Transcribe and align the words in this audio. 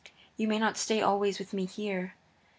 You 0.35 0.47
may 0.47 0.57
not 0.57 0.77
stay 0.79 0.99
always 0.99 1.37
with 1.37 1.53
me 1.53 1.65
here. 1.65 2.15